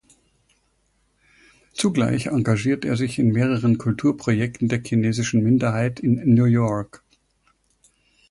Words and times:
Zugleich 1.75 2.25
engagiert 2.25 2.85
er 2.85 2.97
sich 2.97 3.19
in 3.19 3.33
mehreren 3.33 3.77
Kulturprojekten 3.77 4.67
der 4.67 4.81
chinesischen 4.83 5.43
Minderheit 5.43 5.99
in 5.99 6.15
New 6.33 6.45
York. 6.45 7.03